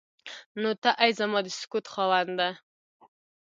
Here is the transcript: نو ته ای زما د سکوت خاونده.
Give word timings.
نو 0.61 0.69
ته 0.81 0.89
ای 1.03 1.11
زما 1.19 1.39
د 1.45 1.47
سکوت 1.59 1.85
خاونده. 1.93 2.49